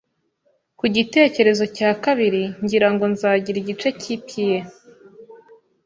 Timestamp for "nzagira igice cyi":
3.13-4.13